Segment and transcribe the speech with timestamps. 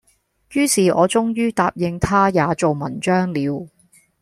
[0.53, 3.67] 于是我終于答應他也做文章了，